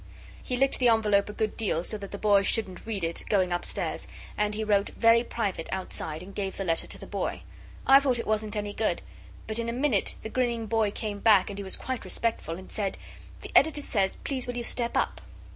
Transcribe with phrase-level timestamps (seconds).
[0.41, 3.51] He licked the envelope a good deal, so that that boy shouldn't read it going
[3.51, 7.43] upstairs; and he wrote 'Very private' outside, and gave the letter to the boy.
[7.85, 9.03] I thought it wasn't any good;
[9.45, 12.71] but in a minute the grinning boy came back, and he was quite respectful, and
[12.71, 12.97] said
[13.41, 15.21] 'The Editor says, please will you step up?